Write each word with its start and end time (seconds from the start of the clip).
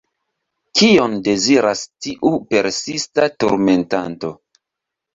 Kion 0.79 1.13
deziras 1.27 1.85
tiu 2.07 2.33
persista 2.57 3.31
turmentanto? 3.39 4.37